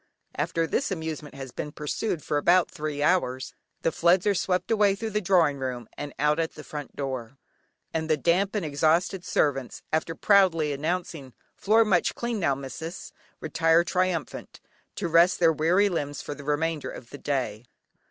After 0.33 0.65
this 0.65 0.89
amusement 0.89 1.35
has 1.35 1.51
been 1.51 1.71
pursued 1.71 2.23
for 2.23 2.37
about 2.37 2.71
three 2.71 3.03
hours, 3.03 3.53
the 3.83 3.91
floods 3.91 4.25
are 4.25 4.33
swept 4.33 4.71
away 4.71 4.95
through 4.95 5.11
the 5.11 5.21
drawing 5.21 5.59
room 5.59 5.87
and 5.95 6.11
out 6.17 6.39
at 6.39 6.55
the 6.55 6.63
front 6.63 6.95
door, 6.95 7.37
and 7.93 8.09
the 8.09 8.17
damp 8.17 8.55
and 8.55 8.65
exhausted 8.65 9.23
servants, 9.23 9.83
after 9.93 10.15
proudly 10.15 10.73
announcing: 10.73 11.35
"Floor 11.55 11.85
much 11.85 12.15
clean 12.15 12.39
now, 12.39 12.55
missis," 12.55 13.11
retire 13.41 13.83
triumphant, 13.83 14.59
to 14.95 15.07
rest 15.07 15.39
their 15.39 15.53
weary 15.53 15.87
limbs 15.87 16.19
for 16.23 16.33
the 16.33 16.43
remainder 16.43 16.89
of 16.89 17.11
the 17.11 17.19
day. 17.19 17.63